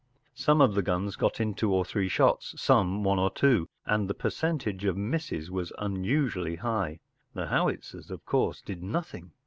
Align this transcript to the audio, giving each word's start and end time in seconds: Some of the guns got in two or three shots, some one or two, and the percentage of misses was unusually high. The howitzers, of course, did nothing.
Some 0.33 0.61
of 0.61 0.73
the 0.73 0.81
guns 0.81 1.15
got 1.15 1.39
in 1.39 1.53
two 1.53 1.71
or 1.71 1.85
three 1.85 2.09
shots, 2.09 2.59
some 2.59 3.03
one 3.03 3.19
or 3.19 3.29
two, 3.29 3.69
and 3.85 4.09
the 4.09 4.15
percentage 4.15 4.83
of 4.83 4.97
misses 4.97 5.51
was 5.51 5.71
unusually 5.77 6.55
high. 6.55 7.01
The 7.35 7.45
howitzers, 7.49 8.09
of 8.09 8.25
course, 8.25 8.63
did 8.63 8.81
nothing. 8.81 9.33